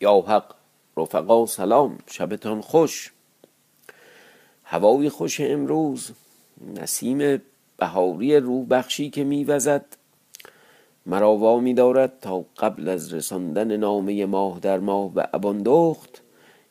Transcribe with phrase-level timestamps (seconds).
[0.00, 0.54] یا حق
[0.96, 3.12] رفقا سلام شبتان خوش.
[4.64, 6.10] هوای خوش امروز
[6.74, 7.42] نسیم
[7.76, 9.84] بهاری رو بخشی که میوزد
[11.06, 16.22] مرا وامی دارد تا قبل از رساندن نامه ماه در ماه به اباندخت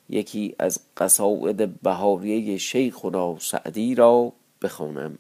[0.10, 5.18] یکی از قصاید بهاریه شیخنا سعدی را بخوانم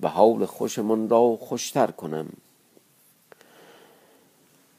[0.00, 2.26] و حال خوشمان را خوشتر کنم.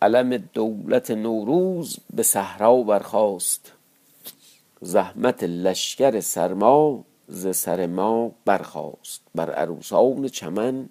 [0.01, 3.73] علم دولت نوروز به صحرا برخاست.
[4.81, 9.21] زحمت لشکر سرما ز سر ما برخاست.
[9.35, 10.89] بر عروسان چمن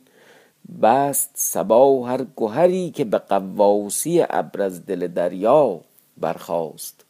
[0.83, 5.81] بست سبا هر گهری که به قواسی ابر از دل دریا
[6.17, 7.05] برخاست.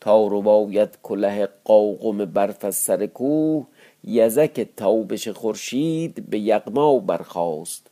[0.00, 3.66] تا رباید کله قاقم برف از سر کوه
[4.04, 7.90] یزک تابش خورشید به یغما برخاست.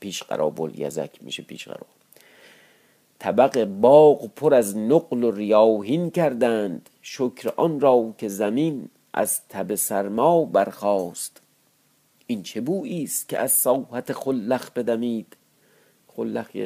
[0.00, 1.96] پیش قرابل یزک میشه پیش قرابل
[3.18, 6.90] طبق باغ پر از نقل و ریاهین کردند.
[7.02, 11.40] شکر آن را که زمین از تب سرما برخاست.
[12.26, 15.36] این چه بویی است که از ساحت خلخ بدمید؟
[16.16, 16.56] خلخ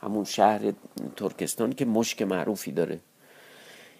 [0.00, 0.72] همون شهر
[1.16, 3.00] ترکستان که مشک معروفی داره.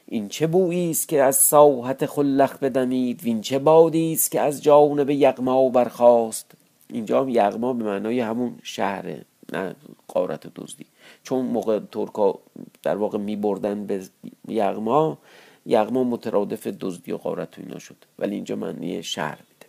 [0.06, 4.62] این چه بویی است که از ساحت خلخ بدمید؟ وین چه بادی است که از
[4.62, 6.52] جانب یغما برخاست؟
[6.90, 9.74] اینجا هم یغما به معنای همون شهره نه
[10.08, 10.86] قارت و دزدی.
[11.22, 12.38] چون موقع ترکا
[12.82, 14.06] در واقع می بردن به
[14.48, 15.18] یغما
[15.66, 17.96] یغما مترادف دزدی و قارت و اینا شد.
[18.18, 19.66] ولی اینجا معنی شهر میده.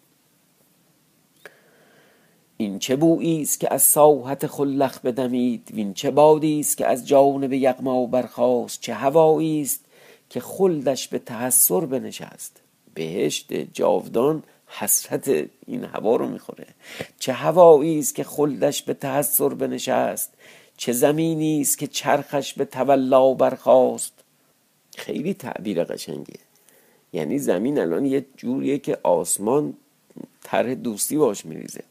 [2.57, 7.07] این چه بویی است که از ساحت خلخ بدمید؟ وین چه بادی است که از
[7.07, 9.85] جانب یغما برخاست؟ چه هوایی است
[10.29, 12.61] که خلدش به تحسر بنشست؟
[12.93, 16.67] بهشت جاودان حسرت این هوا رو می‌خوره.
[17.19, 20.33] چه هوایی است که خلدش به تحسر بنشست؟
[20.77, 24.13] چه زمینی است که چرخش به تولا برخاست؟
[24.97, 26.39] خیلی تعبیر قشنگیه.
[27.13, 29.73] یعنی زمین الان یه جوریه که آسمان
[30.43, 31.83] طرح دوستی باش میریزه.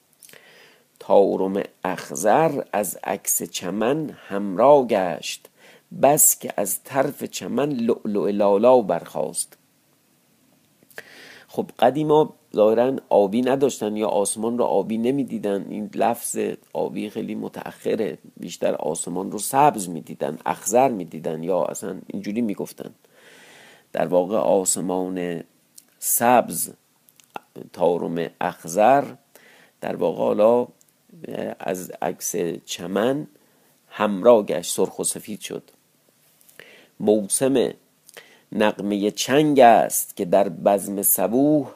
[0.98, 5.48] تارم اخزر از عکس چمن همراه گشت
[6.02, 9.56] بس که از طرف چمن لؤلؤ لالا برخاست.
[11.48, 15.66] خب قدیما ظاهرا آبی نداشتن یا آسمان رو آبی نمی‌دیدن.
[15.70, 16.38] این لفظ
[16.72, 18.18] آبی خیلی متأخره.
[18.36, 22.94] بیشتر آسمان رو سبز می‌دیدن اخزر می‌دیدن یا اصلا اینجوری می‌گفتن.
[23.92, 25.44] در واقع آسمان
[25.98, 26.72] سبز
[27.72, 29.04] تارم اخزر
[29.80, 30.68] در واقع حالا
[31.60, 33.26] از عکس چمن
[33.88, 35.70] همراه گشت سرخ و سفید شد.
[37.00, 37.70] موسم
[38.52, 41.68] نقمه چنگ است که در بزم صبوح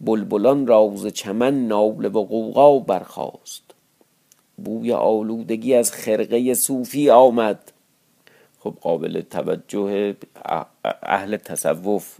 [0.00, 3.62] بلبلان راز چمن ناله و قوقا برخاست.
[4.56, 7.72] بوی آلودگی از خرقه صوفی آمد.
[8.60, 10.16] خب قابل توجه
[11.02, 12.16] اهل تصوف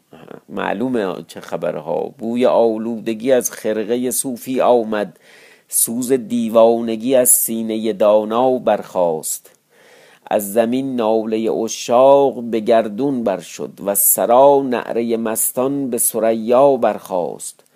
[0.48, 2.00] معلومه چه خبرها.
[2.18, 5.18] بوی آلودگی از خرقه صوفی آمد.
[5.68, 9.50] سوز دیوانگی از سینه دانا برخاست.
[10.30, 17.69] از زمین ناله اشاق به گردون بر شد و سرا نعره مستان به سریا برخاست.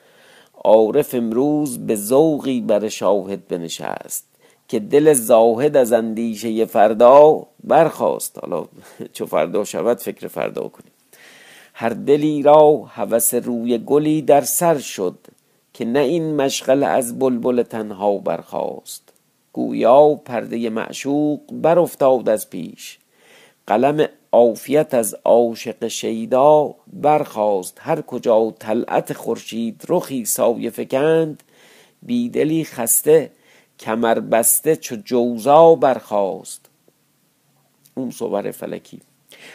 [0.65, 4.25] عارف امروز به ذوقی بر شاهد بنشست
[4.69, 8.39] که دل زاهد از اندیشه فردا برخاست.
[8.43, 8.65] حالا
[9.13, 10.93] چو فردا شود فکر فردا کنیم.
[11.75, 15.19] هر دلی را هوس روی گلی در سر شد
[15.73, 19.03] که نه این مشغل از بلبل تنها برخاست.
[19.53, 22.99] گویا پرده معشوق برافتاد از پیش.
[23.67, 27.79] قلم عافیت از عاشق شیدا برخاست.
[27.81, 31.43] هر کجا طلعت خورشید رخی سایه فکند
[32.03, 33.31] بیدلی خسته
[33.81, 36.71] کمر بسته چو جوزا برخاست.
[37.95, 39.01] اون صور فلکی.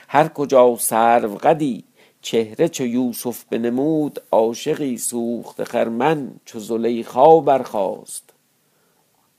[0.07, 1.83] هر کجا سرو قدی
[2.21, 8.33] چهره چو یوسف بنمود عاشقی سوخت خرمن چو زلیخا برخاست.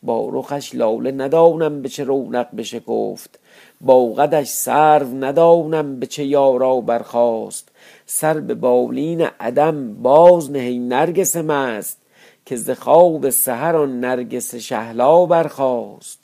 [0.03, 3.40] با رخش لاله ندانم به چه رونق بشکفت.
[3.81, 7.69] با قدش سرو ندانم به چه یارا برخاست.
[8.07, 11.99] سر به بالین عدم باز نه ای نرگس مست
[12.47, 16.19] که ز خواب سحر آن نرگس شهلا برخاست.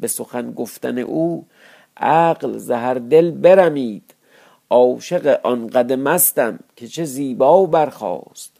[0.00, 1.46] به سخن گفتن او
[1.96, 4.14] عقل ز هر دل برمید
[4.70, 8.52] عاشق آن قد مستم که چه زیبا برخاست.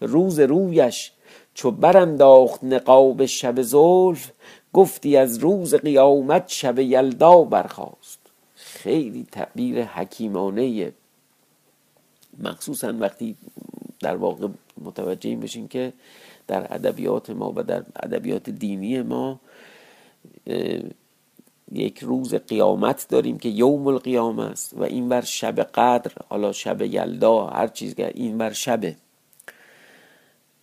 [0.00, 1.12] روز رویش
[1.54, 4.30] چو برانداخت نقاب شب زلف
[4.76, 8.18] گفتی از روز قیامت شب یلدا برخاست.
[8.54, 10.92] خیلی تعبیر حکیمانه.
[12.38, 13.36] مخصوصا وقتی
[14.00, 14.48] در واقع
[14.84, 15.92] متوجه این که
[16.46, 19.40] در ادبیات ما و در ادبیات دینی ما
[21.72, 26.82] یک روز قیامت داریم که یوم القیامه است و این بر شب قدر حالا شب
[26.82, 28.96] یلدا هر چیز این بر شبه.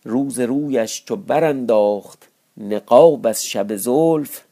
[0.04, 4.42] روز رویش چو برانداخت نقاب از شب زلف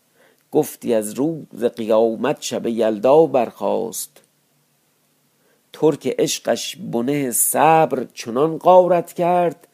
[0.53, 4.21] گفتی از روز قیامت شب یلدا برخاست.
[5.73, 9.69] ترک عشقش بنه صبر چنان قارت کرد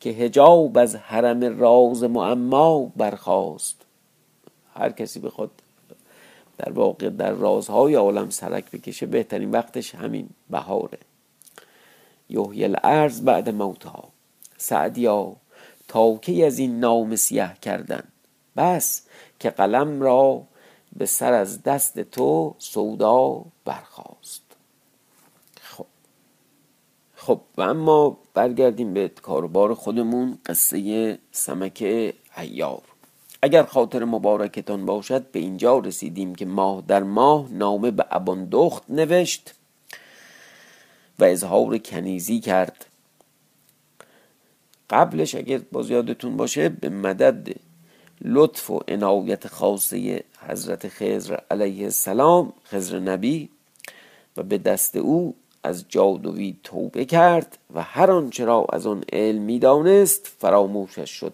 [0.00, 3.76] که هجاب از حرم راز معما برخاست.
[4.74, 5.50] هر کسی بخواد
[6.58, 10.98] در واقع در رازهای عالم سرک بکشه بهترین وقتش همین بهاره.
[12.30, 14.08] یحیی الارض بعد موتها.
[14.56, 15.36] سعدیا
[15.88, 18.02] تا کی از این نام سیه کردن؟
[18.56, 19.06] بس
[19.38, 20.42] که قلم را
[20.96, 24.42] به سر از دست تو سودا برخواست
[25.60, 25.86] خب.
[27.14, 31.82] خب و اما برگردیم به کاربار خودمون قصه سمک
[32.36, 32.82] عیار
[33.42, 39.54] اگر خاطر مبارکتان باشد به اینجا رسیدیم که ماه در ماه نامه به اباندخت نوشت
[41.18, 42.86] و اظهار کنیزی کرد.
[44.90, 47.48] قبلش اگر باز یادتون باشه به مدد
[48.20, 53.48] لطف و عنایت خاصه حضرت خضر علیه السلام خضر نبی
[54.36, 59.42] و به دست او از جادوی توبه کرد و هر آنچه را از آن علم
[59.42, 61.32] می‌دانست فراموشش شد.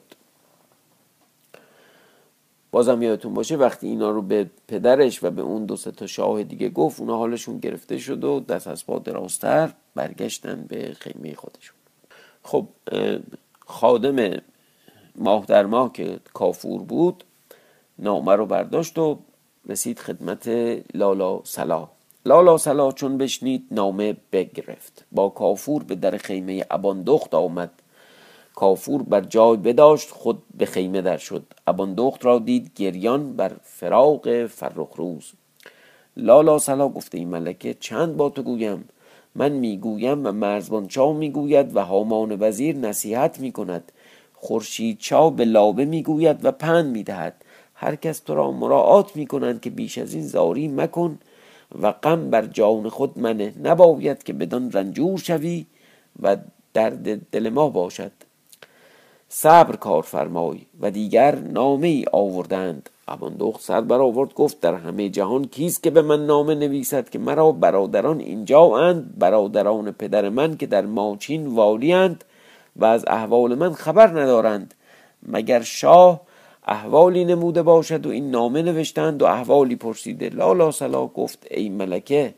[2.71, 6.69] بازم یادتون باشه وقتی اینا رو به پدرش و به اون دو تا شاه دیگه
[6.69, 11.77] گفت اونا حالشون گرفته شد و دست از پا درازتر برگشتن به خیمه خودشون.
[12.43, 12.69] خب
[13.67, 14.43] خادم
[15.17, 17.25] ماه در ماه که کافور بود
[17.99, 19.19] نامه رو برداشت و
[19.69, 20.49] رسید خدمت
[20.95, 21.89] لالا سلا
[22.27, 25.05] لالا سلا چون بشنید نامه بگرفت.
[25.13, 27.71] با کافور به در خیمه اباندخت آمد.
[28.55, 31.43] کافور بر جای بداشت خود به خیمه در شد.
[31.67, 35.33] اباندخت را دید گریان بر فراغ فرخ روز
[36.17, 38.89] لالا سلا گفته این ملکه چند با تو گویم؟
[39.35, 43.93] من می‌گویم و مرزبان چا می‌گوید و هامان وزیر نصیحت می‌کند.
[44.35, 47.45] خورشید چا به لابه می‌گوید و پند می‌دهد.
[47.75, 51.19] هر کس تو را مراعات می‌کنند که بیش از این زاری مکن
[51.83, 53.55] و غم بر جان خود منه.
[53.63, 55.67] نباید که بدان رنجور شوی
[56.23, 56.37] و
[56.75, 58.13] درد دل ما باشد.
[59.29, 62.91] صبر کار فرمای و دیگر نامه ای آوردند.
[63.09, 67.19] اباندخت سر بر آورد گفت در همه جهان کیست که به من نامه نویسد که
[67.19, 72.25] مرا برادران اینجا اند برادران پدر من که در ماچین والیند
[72.77, 74.75] و از احوال من خبر ندارند.
[75.29, 76.21] مگر شاه
[76.67, 82.35] احوالی نموده باشد و این نامه نوشتند و احوالی پرسیده لالا سلا گفت ای ملکه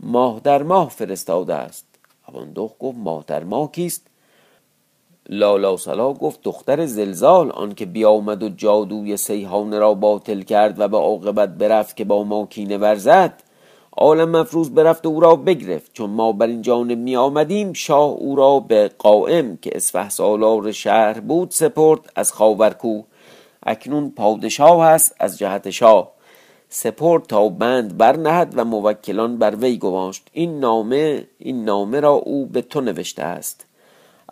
[0.00, 1.86] ماه در ماه فرستاده است.
[2.28, 4.07] اباندخت گفت ماه در ماه کیست؟
[5.28, 10.96] لالا سلا گفت دختر زلزال آنکه بیامد و جادوی سیحانه را باطل کرد و به
[10.96, 13.42] عاقبت برفت که با ما کینه ورزد
[13.96, 15.92] عالم مفروض برفت و او را بگرفت.
[15.92, 20.72] چون ما بر این جانب می آمدیم شاه او را به قائم که اسفه سالار
[20.72, 23.02] شهر بود سپرد از خاورکو
[23.62, 26.12] اکنون پادشاه است از جهت شاه.
[26.68, 30.22] سپرد تا بند برنهد و موکلان بر وی گماشت.
[30.32, 33.67] این نامه این نامه را او به تو نوشته است.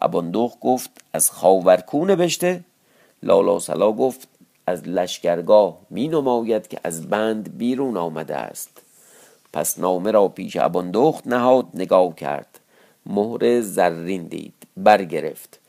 [0.01, 2.65] اباندوخ گفت از خاورکو نوشته
[3.23, 4.29] لالا سلا گفت
[4.67, 8.83] از لشکرگاه می نماید که از بند بیرون آمده است.
[9.53, 12.61] پس نامه را پیش اباندخت نهاد نگاه کرد.
[13.07, 15.61] مهر زرین دید برگرفت.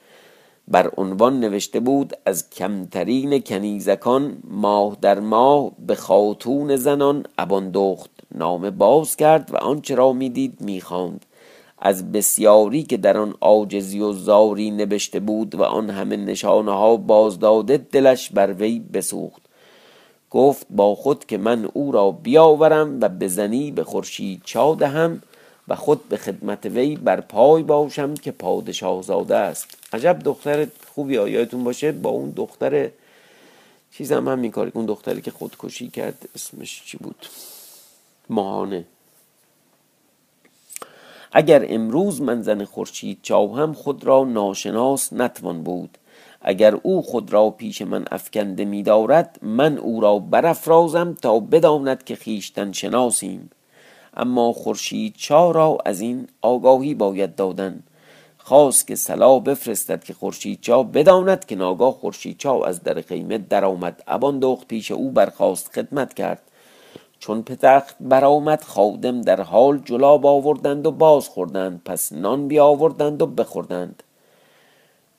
[0.68, 8.72] بر عنوان نوشته بود از کمترین کنیزکان ماه در ماه به خاتون زنان اباندخت نامه
[8.72, 11.26] باز کرد و آنچه را می‌دید می‌خواند.
[11.80, 16.98] از بسیاری که در آن عاجزی و زاری نوشته بود و آن همه نشانه ها
[16.98, 19.42] بازداده دلش بر وی بسوخت.
[20.32, 25.22] گفت با خود که من او را بیاورم و بزنی به خورشید چا دهم
[25.68, 29.68] و خود به خدمت وی بر پای باشم که پادشاه زاده است.
[29.94, 32.90] عجب دختر خوبی آیاتون باشه با اون دختر
[33.92, 37.26] چیزم هم میکاری اون دختری که خودکشی کرد اسمش چی بود؟
[38.30, 38.86] ماهانه.
[41.32, 45.98] اگر امروز من زن خورشید هم خود را ناشناس نتوان بود.
[46.42, 52.04] اگر او خود را پیش من افکنده می دارد من او را برافرازم تا بداند
[52.04, 53.50] که خیشتن شناسیم.
[54.18, 57.84] اما خورشید چا را از این آگاهی باید دادن.
[58.38, 63.38] خواست که سلا بفرستد که خورشید چا بداند که ناگاه خورشید چا از در خیمه
[63.38, 64.04] درآمد.
[64.08, 66.42] ابان دخت پیش او برخواست خدمت کرد.
[67.20, 73.26] چون پتخت برآمد خادم در حال جلاب آوردند و باز خوردند پس نان بیاوردند و
[73.26, 74.04] بخوردند.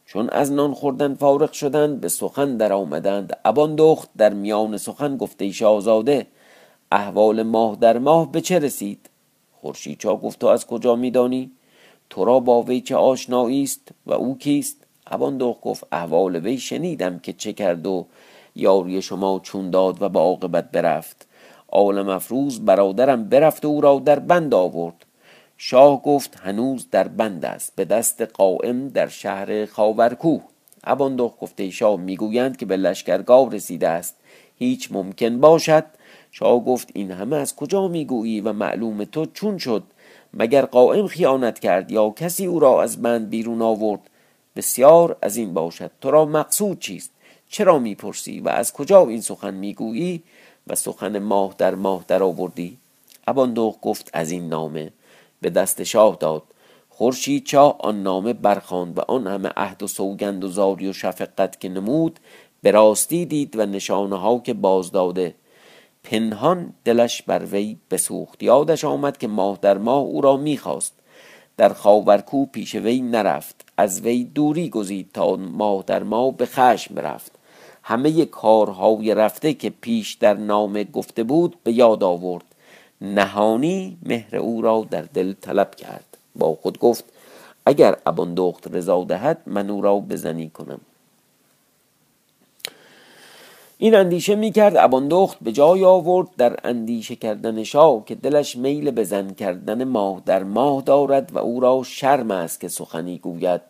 [0.07, 3.39] چون از نان خوردن فارغ شدند به سخن در آمدند.
[3.45, 6.27] ابان دخت در میان سخن گفته شاهزاده
[6.93, 9.11] احوال ماه در ماه به چه رسید؟
[9.61, 11.51] خورشید چا گفت تو از کجا میدانی؟
[12.11, 14.77] تو را با وی چه آشنایی است و او کیست؟
[15.07, 18.07] ابان گفت احوال وی شنیدم که چه کرد و
[18.57, 21.28] یاری شما چون داد و با عاقبت برفت.
[21.69, 25.05] عالم افروز برادرم برفت و او را در بند آورد.
[25.57, 30.41] شاه گفت هنوز در بند است به دست قائم در شهر خاورکوه.
[30.85, 34.17] اباندخ گفته شاه می‌گویند که به لشکرگاه رسیده است.
[34.59, 35.85] هیچ ممکن باشد.
[36.31, 39.83] شاه گفت این همه از کجا می‌گویی و معلوم تو چون شد؟
[40.35, 44.01] مگر قائم خیانت کرد یا کسی او را از بند بیرون آورد؟
[44.57, 45.91] بسیار از این باشد.
[46.01, 47.11] تو را مقصود چیست؟
[47.49, 50.23] چرا می‌پرسی و از کجا این سخن می‌گویی؟
[50.69, 52.79] و سخن ماه در ماه در آوردی؟
[53.27, 54.93] اباندوخ گفت از این نامه
[55.41, 56.43] به دست شاه داد.
[56.89, 61.61] خورشید چاه آن نامه برخواند و آن همه عهد و سوگند و زاری و شفقت
[61.61, 62.21] که نمود
[62.63, 65.35] به راستی دید و نشانه ها که باز داده.
[66.03, 68.43] پنهان دلش بر وی بسوخت.
[68.43, 70.95] یادش آمد که ماه در ماه او را می‌خواست.
[71.57, 73.65] در خاورکو پیش وی نرفت.
[73.77, 77.38] از وی دوری گزید تا ماه در ماه به خشم رفت.
[77.89, 82.45] همه کارهای رفته که پیش در نام گفته بود به یاد آورد.
[83.01, 86.17] نهانی مهر او را در دل طلب کرد.
[86.37, 87.05] با خود گفت
[87.67, 90.81] اگر اباندخت رضا دهد من او را بزنی کنم.
[93.79, 99.31] این اندیشه می‌کرد اباندخت به جای آورد در اندیشه کردن شاه که دلش میل بزن
[99.31, 103.61] کردن ماه در ماه دارد و او را شرم است که سخنی گوید.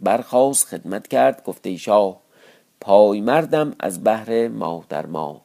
[0.00, 2.23] برخواست خدمت کرد گفته شاه
[2.84, 5.40] پای مردم از بهر ماه در ماه.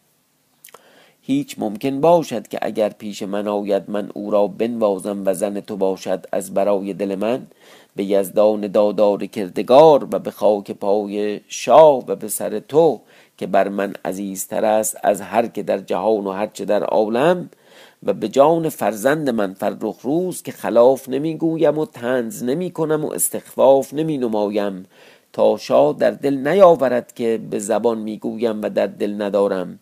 [1.21, 5.77] هیچ ممکن باشد که اگر پیش من آید من او را بنوازم و زن تو
[5.77, 7.47] باشد از برای دل من
[7.95, 13.01] به یزدان دادار کردگار و به خاک پای شاه و به سر تو
[13.37, 17.49] که بر من عزیزتر است از هر که در جهان و هرچه در عالم
[18.03, 23.11] و به جان فرزند من فرخ روز که خلاف نمی‌گویم و تنز نمی کنم و
[23.11, 24.85] استخفاف نمی نمایم.
[25.33, 29.79] تا شاه در دل نیاورد که به زبان می‌گویم و در دل ندارم.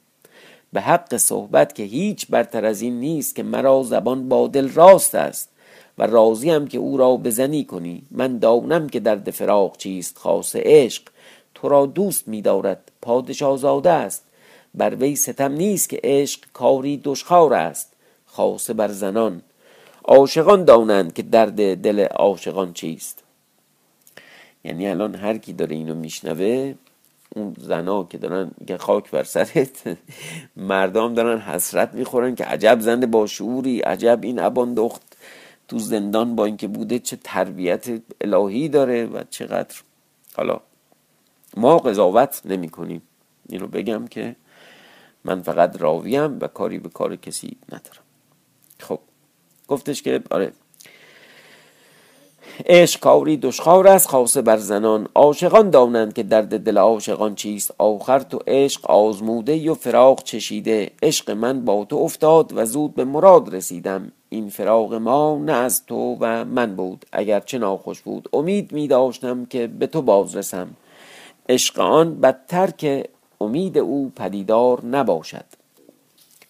[0.73, 5.15] به حق صحبت که هیچ برتر از این نیست که مرا زبان با دل راست
[5.15, 5.49] است
[5.97, 8.01] و راضیم که او را بزنی کنی.
[8.11, 11.03] من دانم که درد فراق چیست خاص عشق.
[11.55, 14.23] تو را دوست میدارد پادشاه زاده است.
[14.75, 17.93] بر وی ستم نیست که عشق کاری دشخار است
[18.25, 19.41] خاصه بر زنان.
[20.05, 23.23] عاشقان دانند که درد دل عاشقان چیست.
[24.67, 26.75] یعنی الان هر کی داره اینو میشنوه
[27.35, 29.97] اون زنا که دارن میگه خاک بر سرت
[30.71, 35.17] مردم دارن حسرت می‌خورن که عجب زنده با شعوری عجب این ابان دخت
[35.67, 37.85] تو زندان با اینکه بوده چه تربیت
[38.21, 39.75] الهی داره و چقدر.
[40.35, 40.59] حالا
[41.57, 43.01] ما قضاوت نمی کنیم
[43.49, 44.35] اینو بگم که
[45.23, 48.03] من فقط راویم و کاری به کار کسی ندارم.
[48.79, 48.99] خب
[49.67, 50.51] گفتش که آره
[52.65, 55.07] عشق کاری دشخار است خاصه بر زنان.
[55.15, 57.73] عاشقان دانند که درد دل عاشقان چیست.
[57.77, 60.91] آخر تو عشق آزموده و فراق چشیده.
[61.03, 64.11] عشق من با تو افتاد و زود به مراد رسیدم.
[64.29, 67.05] این فراق ما نه از تو و من بود.
[67.11, 70.67] اگر چه ناخوش بود امید می داشتم که به تو باز رسم
[71.49, 73.05] عشق آن بدتر که
[73.41, 75.45] امید او پدیدار نباشد.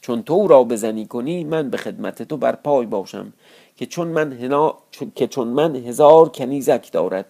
[0.01, 3.33] چون تو را بزنی کنی من به خدمت تو بر پای باشم.
[3.77, 4.77] که چون من, هنا...
[5.15, 7.25] که چون من هزار کنیزک دارد.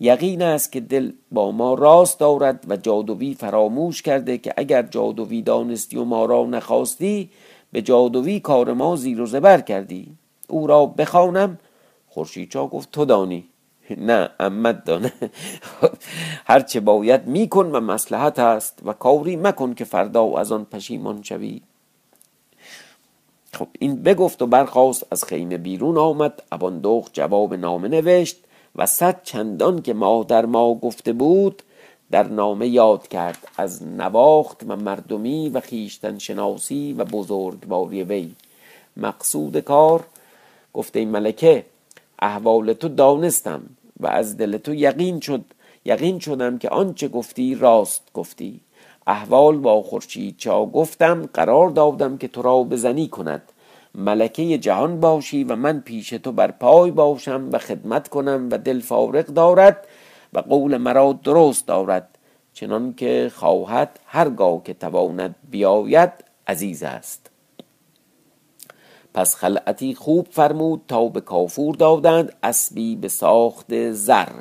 [0.00, 5.42] یقین است که دل با ما راست دارد و جادوی فراموش کرده که اگر جادوی
[5.42, 7.30] دانستی و ما را نخواستی
[7.72, 10.16] به جادوی کار ما زیر و زبر کردی.
[10.48, 11.58] او را بخوانم
[12.08, 13.44] خورشید چا گفت تو دانی.
[14.08, 15.12] نه امت دانه
[16.50, 21.60] هرچه باید میکن و مسلحت است و کاری مکن که فردا از آن پشیمان شوی.
[23.56, 28.36] خب این بگفت و برخواست از خیمه بیرون آمد اباندخت جواب نامه نوشت
[28.76, 31.62] و صد چندان که ما در ما گفته بود
[32.10, 38.34] در نامه یاد کرد از نواخت و مردمی و خیشتن شناسی و بزرگواری وی.
[38.96, 40.04] مقصود کار
[40.72, 41.64] گفته این ملکه
[42.18, 43.62] احوال تو دانستم
[44.00, 45.44] و از دل تو یقین شد
[45.84, 48.60] یقین شدم که آنچه گفتی راست گفتی.
[49.06, 53.42] احوال با خورشید چا گفتم قرار دادم که تو را بزنی کند.
[53.94, 58.80] ملکه جهان باشی و من پیش تو بر پای باشم و خدمت کنم و دل
[58.80, 59.86] فارغ دارد
[60.32, 62.18] و قول مرا درست دارد.
[62.52, 66.12] چنان که خواهد هرگاه که تواند بیاید
[66.46, 67.30] عزیز است.
[69.14, 74.32] پس خلعتی خوب فرمود تا به کافور دادند اسبی به ساخت زر.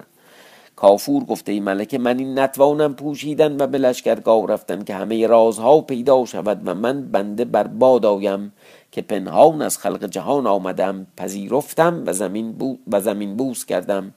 [0.75, 5.82] کافور گفته ای ملکه من این نتوانم پوشیدن و به لشکرگاه رفتن که همه رازها
[5.82, 8.51] پیدا شود و من بنده بر باد آیم
[8.91, 14.13] که پنهان از خلق جهان آمدم پذیرفتم و زمین, بو و زمین بوس کردم.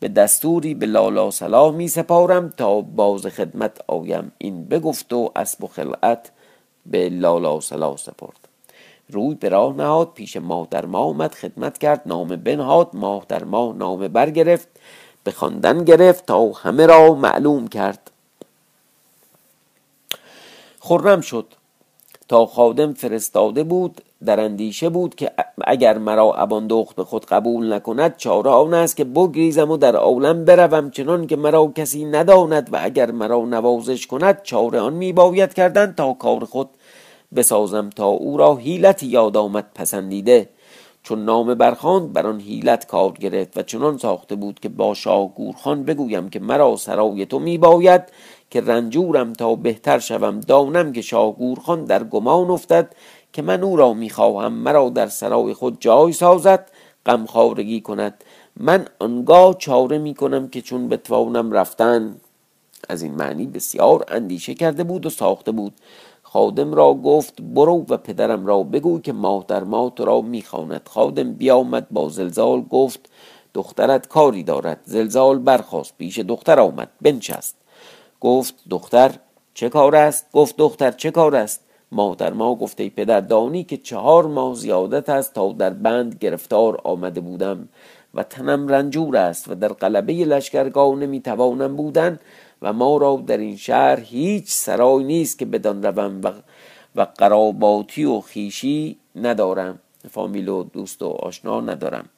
[0.00, 4.32] به دستوری به لالا سلام می سپارم تا باز خدمت آیم.
[4.38, 6.30] این بگفت و اسب و خلعت
[6.86, 8.48] به لالا سلا سپرد.
[9.08, 13.44] روی به راه نهاد پیش ماه در ماه آمد خدمت کرد نام بنهاد ماه در
[13.44, 14.68] ماه نام برگرفت.
[15.24, 18.10] به خواندن گرفت تا همه را معلوم کرد.
[20.80, 21.46] خرم شد.
[22.28, 25.30] تا خادم فرستاده بود در اندیشه بود که
[25.64, 29.96] اگر مرا ابان دخت به خود قبول نکند چاره آن است که بگریزم و در
[29.96, 35.12] عالم بروم چنان که مرا کسی نداند و اگر مرا نوازش کند چاره آن می
[35.12, 36.68] باید کردن تا کار خود
[37.36, 40.48] بسازم تا او را حیلت یاد آمد پسندیده.
[41.02, 45.34] چون نام برخاند بر آن حیلت کار گرفت و چنان ساخته بود که با شاه
[45.34, 48.02] گورخان بگویم که مرا سرای تو می باید
[48.50, 50.40] که رنجورم تا بهتر شوم.
[50.40, 52.94] دانم که شاه گورخان در گمان افتد
[53.32, 54.52] که من او را می‌خواهم.
[54.52, 56.70] مرا در سرای خود جای سازد
[57.06, 58.24] غمخوارگی کند.
[58.56, 62.16] من آنگاه چاره می‌کنم که چون بتوانم رفتن.
[62.88, 65.72] از این معنی بسیار اندیشه کرده بود و ساخته بود.
[66.32, 69.64] خادم را گفت برو و پدرم را بگو که ماه در
[69.96, 70.88] تو را می‌خواند.
[70.88, 73.10] خادم بیامد با زلزال گفت
[73.54, 74.80] دخترت کاری دارد.
[74.84, 77.56] زلزال برخواست پیش دختر آمد بنشست.
[78.20, 79.10] گفت دختر
[79.54, 81.60] چه کار است؟ گفت دختر چه کار است؟
[81.92, 87.20] مادر ما گفته پدر دانی که چهار ماه زیادت است تا در بند گرفتار آمده
[87.20, 87.68] بودم
[88.14, 92.18] و تنم رنجور است و در قلبه لشکرگاه نمی‌توانم بودن
[92.62, 96.32] و ما را در این شهر هیچ سرای نیست که بدان روم و,
[96.96, 99.78] و قراباتی و خیشی ندارم.
[100.10, 102.08] فامیل و دوست و آشنا ندارم.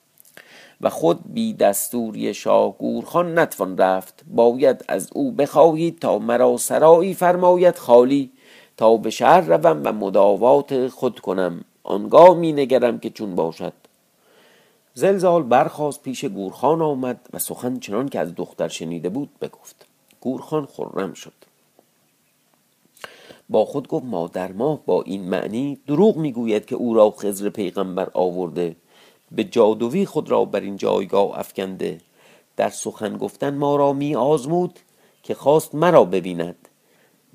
[0.80, 4.24] و خود بی دستوری شاه گورخان نتوان رفت.
[4.30, 8.30] باید از او بخواهید تا مرا سرایی فرماید خالی.
[8.76, 11.64] تا به شهر روم و مداوات خود کنم.
[11.82, 13.72] آنگاه می نگرم که چون باشد.
[14.94, 19.91] زلزال برخواست پیش گورخان آمد و سخن چنان که از دختر شنیده بود بگفت.
[20.22, 21.32] گورخان خرم شد.
[23.48, 28.10] با خود گفت مادر ما با این معنی دروغ می‌گوید که او را خزر پیغمبر
[28.14, 28.76] آورده.
[29.32, 32.00] به جادوی خود را بر این جایگاه افکنده.
[32.56, 34.78] در سخن گفتن ما را می آزمود
[35.22, 36.68] که خواست مرا ببیند.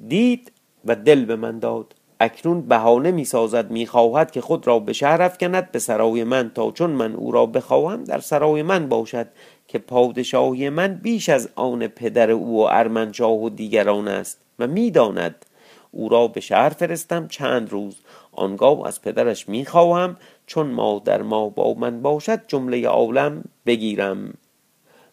[0.07, 0.51] دید
[0.85, 1.95] و دل به من داد.
[2.19, 6.51] اکنون بهانه می سازد می خواهد که خود را به شهر افکند به سرای من
[6.55, 9.27] تا چون من او را بخواهم در سرای من باشد.
[9.67, 15.45] که پادشاهی من بیش از آن پدر او و ارمنشاه و دیگران است و می‌داند.
[15.91, 17.95] او را به شهر فرستم چند روز.
[18.31, 24.33] آنگاه از پدرش می‌خواهم چون مادر ما با من باشد جمله عالم بگیرم.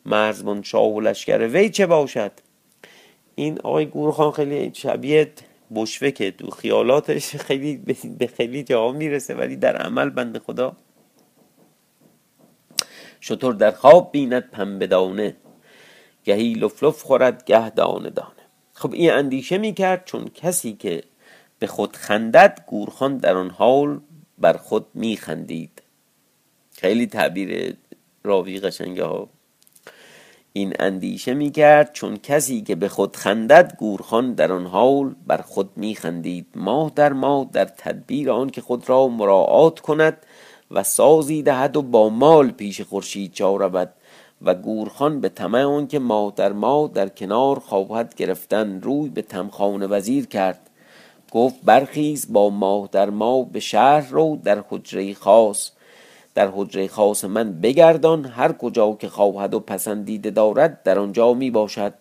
[0.06, 2.32] مرزمان شاه و لشکر وی چه باشد؟
[3.34, 5.32] این آقای گورخان خیلی شبیه
[5.74, 7.76] بشوه که تو خیالاتش خیلی
[8.18, 10.76] به خیلی جا می‌رسه ولی در عمل بند خدا
[13.26, 15.36] شطور در خواب بیند پنبه دانه
[16.24, 18.44] گهی لفلف خورد گه دانه دانه.
[18.72, 21.02] خب این اندیشه می‌کرد چون کسی که
[21.58, 24.00] به خود خندد گورخان در آن حال
[24.38, 25.82] بر خود میخندید
[26.72, 27.76] خیلی تعبیر
[28.24, 29.28] راوی قشنگه ها.
[30.52, 35.70] این اندیشه می‌کرد چون کسی که به خود خندد گورخان در آن حال بر خود
[35.76, 40.26] میخندید ماه در ماه در تدبیر آن که خود را مراعات کند
[40.70, 43.90] و سازی دهد و با مال پیش خورشید چا رود
[44.42, 49.22] و گورخان به طمع آن که ماه در ماه در کنار خواهد گرفتن روی به
[49.22, 50.70] تمخانه وزیر کرد.
[51.32, 55.70] گفت برخیز با ماه در ماه به شهر رو در حجره خاص.
[56.34, 61.50] در حجره خاص من بگردان هر کجا که خواهد و پسندیده دارد در آنجا می
[61.50, 61.94] باشد.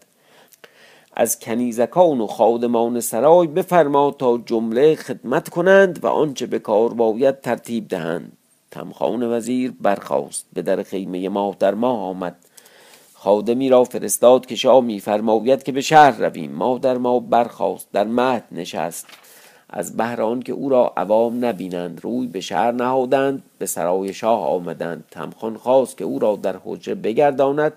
[1.16, 7.42] از کنیزکان و خادمان سرای بفرما تا جمله خدمت کنند و آنچه به کار باید
[7.42, 8.38] ترتیب دهند.
[8.74, 12.36] تمخان وزیر برخاست به در خیمه ماه در ماه آمد.
[13.14, 16.52] خادمی را فرستاد که شاه میفرماید که به شهر رویم.
[16.52, 19.08] ماه در ماه برخاست در مهد نشست.
[19.70, 25.04] از بهران که او را عوام نبینند روی به شهر نهادند به سرای شاه آمدند.
[25.12, 27.74] تمخان خواست که او را در حجره بگرداند.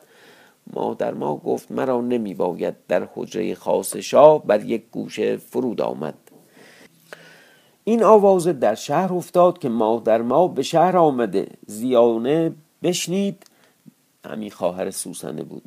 [0.73, 6.15] مادر ما گفت مرا نمی باید در حجره خاص شاه بر یک گوشه فرود آمد.
[7.89, 11.49] این آوازه در شهر افتاد که مادر ما به شهر آمده.
[11.67, 13.47] زیانه بشنید.
[14.27, 15.63] همین خواهر سوسنه بود.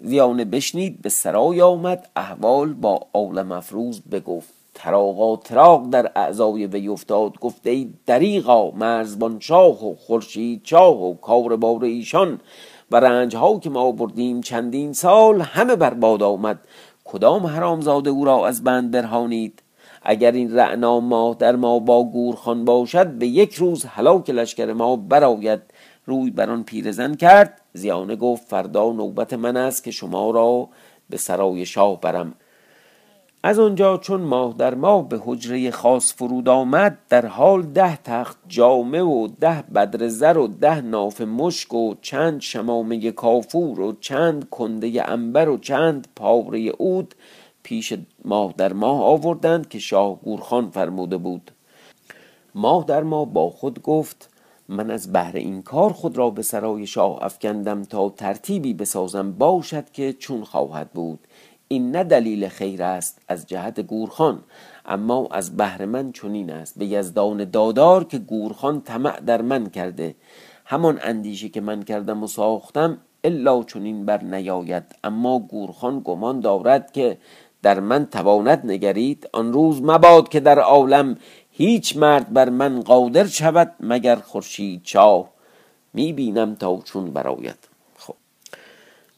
[0.00, 2.08] زیانه بشنید به سرای آمد.
[2.16, 4.48] احوال با عالم افروز بگفت.
[4.74, 7.38] تراغا تراغ در اعضای وی افتاد.
[7.38, 12.40] گفته ای دریغا مرزبان شاه و خورشید شاه و کار بار ایشان.
[12.90, 16.58] و رنج ها که ما بردیم چندین سال همه برباد آمد.
[17.04, 19.62] کدام حرامزاده او را از بند برهانید؟
[20.08, 24.96] اگر این رعنا ماه در ما با گورخان باشد به یک روز هلاک لشکر ما
[24.96, 25.60] براید
[26.04, 27.60] روی بر آن پیرزن کرد.
[27.72, 30.68] زیانه گفت فردا نوبت من است که شما را
[31.10, 32.34] به سرای شاه برم.
[33.42, 38.38] از آنجا چون ماه در ماه به حجره خاص فرود آمد در حال ده تخت
[38.48, 44.50] جامه و ده بدر زر و ده ناف مشک و چند شمامه کافور و چند
[44.50, 47.14] کنده انبر و چند پاره اود
[47.66, 51.50] پیش ماه در ماه آوردند که شاه گورخان فرموده بود.
[52.54, 54.30] ماه در ماه با خود گفت
[54.68, 59.90] من از بهر این کار خود را به سرای شاه افکندم تا ترتیبی بسازم باشد
[59.90, 61.18] که چون خواهد بود.
[61.68, 64.40] این نه دلیل خیر است از جهت گورخان
[64.84, 66.78] اما از بهر من چنین است.
[66.78, 70.14] به یزدان دادار که گورخان طمع در من کرده.
[70.64, 74.84] همان اندیشه که من کردم و ساختم الا چنین بر نیاید.
[75.04, 77.18] اما گورخان گمان دارد که
[77.66, 81.16] در من تواند نگرید آن روز مباد که در عالم
[81.50, 85.28] هیچ مرد بر من قادر شود مگر خورشید چاه.
[85.94, 87.58] می‌بینم تا چون براید
[87.98, 88.14] خب.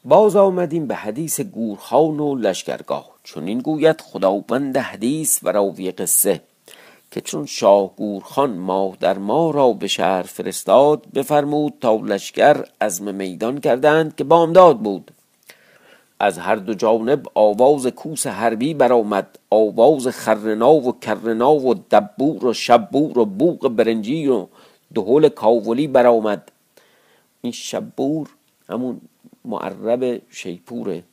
[0.05, 3.09] باز آمدیم به حدیث گورخان و لشکرگاه.
[3.23, 6.41] چون این گوید خداوند حدیث و راوی قصه
[7.11, 13.15] که چون شاه گورخان ماه در ما را به شهر فرستاد بفرمود تا لشکر عزم
[13.15, 15.11] میدان کردند که بامداد بود.
[16.19, 19.39] از هر دو جانب آواز کوس حربی برآمد.
[19.49, 24.47] آواز خرنا و کرنا و دبور و شبور و بوق برنجی و
[24.95, 26.51] دهول کاولی برآمد.
[27.41, 28.29] این شبور
[28.69, 29.01] همون
[29.45, 31.03] معرب شیپوره.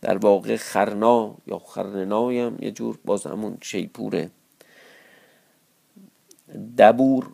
[0.00, 4.30] در واقع خرنا یا خرنای هم یه جور باز همون شیپوره.
[6.78, 7.26] دبور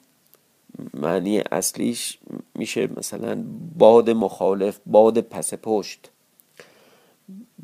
[0.95, 2.19] معنی اصلیش
[2.55, 3.45] میشه مثلا
[3.79, 6.11] باد مخالف باد پس پشت.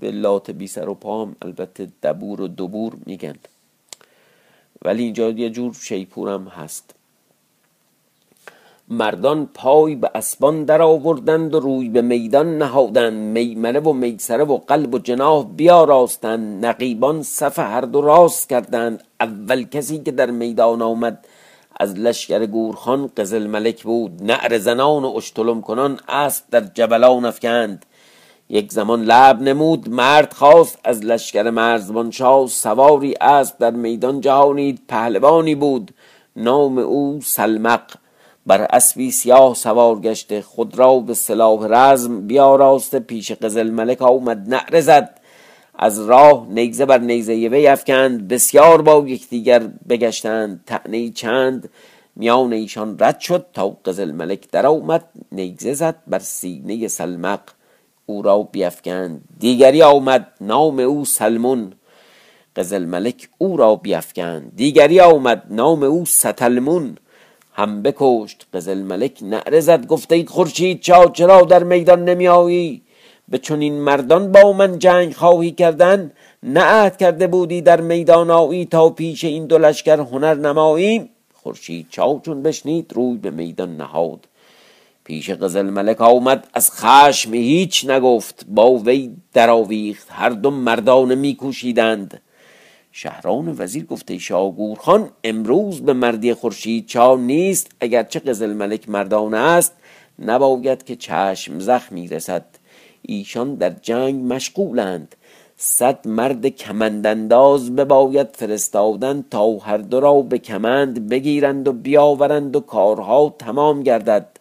[0.00, 3.34] به لات بی سر و پام البته دبور و دبور میگن.
[4.84, 6.94] ولی اینجا یه جور شیپورم هست.
[8.88, 13.12] مردان پای به اسبان در آوردند و روی به میدان نهادند.
[13.12, 16.66] میمنه و میسره و قلب و جناح بیاراستند.
[16.66, 19.04] نقیبان صف هر دو راست کردند.
[19.20, 21.26] اول کسی که در میدان آمد
[21.80, 24.22] از لشکر گورخان قزل ملک بود.
[24.22, 27.86] نعر زنان و اشتلم کنان اسب در جبلان افکند.
[28.48, 34.80] یک زمان لب نمود مرد خواست از لشکر مرزبان شاه سواری اسب در میدان جهانید
[34.88, 35.94] پهلوانی بود
[36.36, 37.82] نام او سلمق.
[38.46, 44.54] بر اسبی سیاه سوار گشته خود را به سلاح رزم بیاراسته پیش قزل ملک آمد
[44.54, 45.20] نعره زد.
[45.74, 50.60] از راه نیزه بر نیزه وی افکند بسیار با یکدیگر بگشتند.
[50.66, 51.68] تعنی چند
[52.16, 57.40] میان ایشان رد شد تا قزل ملک در آمد نیزه زد بر سینه سلمق.
[58.06, 59.20] او را بیفکند.
[59.38, 61.72] دیگری آمد نام او سلمون.
[62.56, 64.52] قزل ملک او را بیفکند.
[64.56, 66.96] دیگری آمد نام او ستلمون.
[67.52, 72.82] هم بکشت قزل ملک نعره گفته ای خورشید چا چرا در میدان نمی آیی
[73.28, 78.90] به چنین مردان با من جنگ خواهی کردن؟ نه کرده بودی در میدان آیی تا
[78.90, 84.26] پیش این دو لشکر هنر نمایی؟ خورشید چا چون بشنید روی به میدان نهاد.
[85.06, 92.20] پیش قزل ملک آمد از خشم هیچ نگفت با وی درآویخت هر دو مردان میکوشیدند.
[92.92, 99.34] شهران وزیر گفته شاگور خان امروز به مردی خورشید چا نیست اگرچه قزل ملک مردان
[99.34, 99.72] است
[100.18, 102.44] نباید که چشم زخمی رسد.
[103.02, 105.16] ایشان در جنگ مشغولند.
[105.56, 112.60] صد مرد کمندانداز بباید فرستادن تا هر دو را به کمند بگیرند و بیاورند و
[112.60, 114.35] کارها تمام گردد.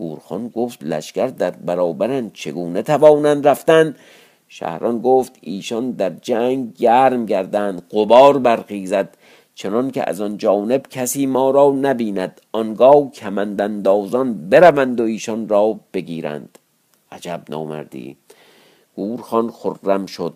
[0.00, 3.94] گورخان گفت لشکر در برابرن چگونه توانند رفتن؟
[4.48, 9.08] شهران گفت ایشان در جنگ گرم گردند قبار برخیزد
[9.54, 15.80] چنان که از آن جانب کسی ما را نبیند آنگاه کمنداندازان بروند و ایشان را
[15.94, 16.58] بگیرند.
[17.12, 18.16] عجب نامردی!
[18.96, 20.34] گورخان خرم شد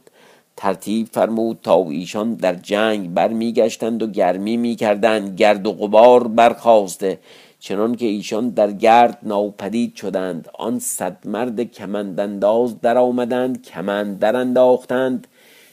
[0.57, 7.19] ترتیب فرمود تا ایشان در جنگ برمیگشتند و گرمی می‌کردند گرد و غبار برخواسته
[7.67, 10.49] چنان که ایشان در گرد ناپدید شدند.
[10.59, 15.27] آن صد مرد کمندانداز در آمدند کمند در انداختند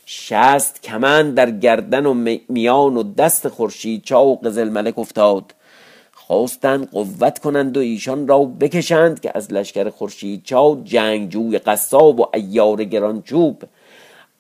[0.06, 5.54] شست کمند در گردن و میان و دست خورشید چا و قزل ملک افتاد.
[6.12, 12.26] خواستند قوت کنند و ایشان را بکشند که از لشکر خورشید چا جنگجوی قصاب و
[12.34, 13.64] ایار گرانچوب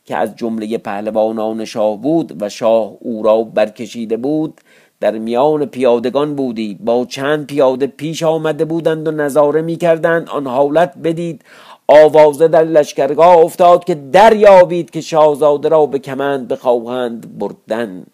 [0.05, 4.61] که از جمله پهلوانان شاه بود و شاه او را برکشیده بود
[5.01, 6.77] در میان پیادگان بودی.
[6.79, 11.41] با چند پیاده پیش آمده بودند و نظاره می کردند آن حالت بدید.
[11.87, 18.05] آوازه در لشکرگاه افتاد که دریابید که شاهزاده را به کمند بخواهند بردن.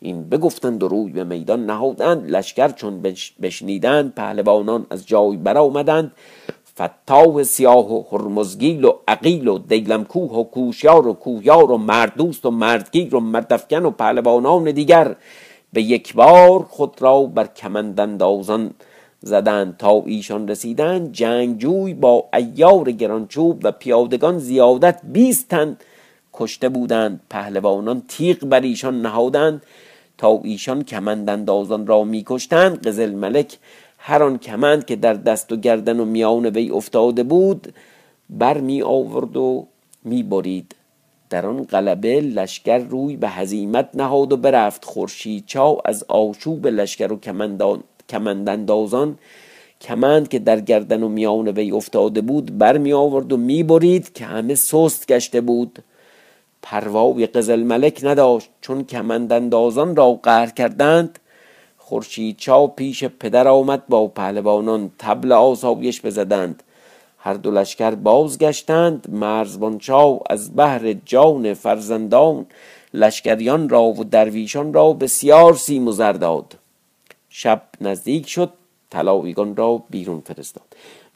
[0.00, 2.30] این بگفتند و روی به میدان نهادند.
[2.30, 3.02] لشکر چون
[3.42, 6.12] بشنیدند پهلوانان از جای برآمدند.
[6.80, 12.50] فتاح سیاه و هرمزگیل و عقیل و دیلمکوه و کوشیار و کوهیار و مردوست و
[12.50, 15.16] مردگیر و مردفکن و پهلوانان دیگر
[15.72, 18.70] به یک بار خود را بر کمند اندازان
[19.20, 21.12] زدند تا ایشان رسیدند.
[21.12, 25.84] جنگجوی با ایار گرانچوب و پیادگان زیادت بیستند
[26.34, 27.20] کشته بودند.
[27.30, 29.62] پهلوانان تیغ بر ایشان نهادند
[30.18, 32.86] تا ایشان کمند اندازان را میکشتند.
[32.86, 33.58] قزل ملک
[33.98, 37.74] هر آن کمند که در دست و گردن و میان وی افتاده بود
[38.30, 39.66] بر می آورد و
[40.04, 40.74] می برید
[41.30, 44.84] در آن غلبه لشکر روی به هزیمت نهاد و برفت.
[44.84, 47.20] خورشید چاو از آشوب لشکر و
[48.08, 49.18] کمنداندازان
[49.80, 54.12] کمند که در گردن و میان وی افتاده بود بر می آورد و می برید
[54.12, 55.78] که همه سست گشته بود.
[56.62, 61.18] پروای قزل ملک نداشت چون کمنداندازان را قهر کردند.
[61.76, 66.62] خورشید چا پیش پدر آمد با پهلوانان تبل آسایش بزدند.
[67.18, 72.46] هر دو لشکر بازگشتند مرزبان چاو از بهر جان فرزندان
[72.94, 76.54] لشکریان را و درویشان را بسیار سیم و زر داد.
[77.28, 78.52] شب نزدیک شد
[78.90, 80.64] طلایگان را بیرون فرستاد.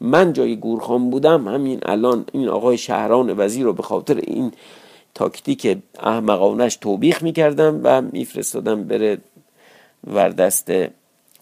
[0.01, 4.53] من جای گورخان بودم همین الان این آقای شهران وزیر رو به خاطر این
[5.15, 9.19] تاکتیک احمقانش توبیخ می‌کردم و میفرستادم بره
[10.07, 10.73] وردست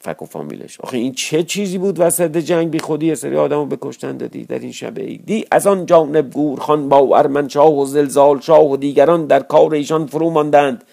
[0.03, 0.81] فک و فامیلش.
[0.81, 4.59] آخه این چه چیزی بود وسط جنگ؟ بی خودی سری آدمو به کشتن دادی در
[4.59, 9.41] این شب عیدی از آن جانب گورخان با ارمنشاه و زلزال شاه و دیگران در
[9.41, 10.85] کار ایشان فرو ماندند.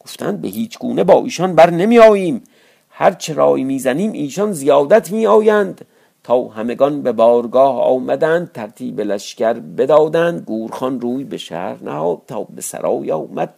[0.00, 2.42] گفتند به هیچ گونه با ایشان بر نمی آییم.
[2.90, 5.86] هر چه رای می‌زنیم ایشان زیادت می آیند.
[6.24, 10.44] تا همگان به بارگاه آمدند ترتیب لشکر بدادند.
[10.44, 13.54] گورخان روی به شهر نهاد تا به سرای آمد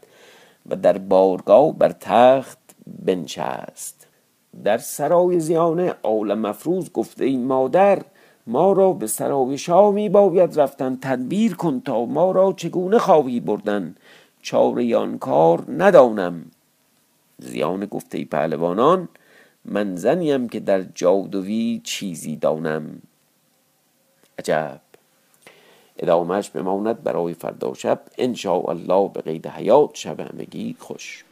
[0.71, 2.59] و در بارگاه بر تخت
[3.07, 4.02] بنشست.
[4.65, 8.03] در سرای زیانه آل مفروض گفته این مادر
[8.47, 13.41] ما را به سرای شاه می باید رفتن تدبیر کن تا ما را چگونه خواهی
[13.41, 13.95] بردن؟
[14.43, 16.51] چاره آن کار ندانم.
[17.39, 19.09] زیان گفته پهلوانان
[19.65, 23.03] من زنیم که در جادوی چیزی دانم.
[24.39, 24.81] عجب!
[25.99, 28.01] ادامهش بماند برای فردا شب.
[28.19, 31.25] ان الله به قید حیات شب همگی خوش.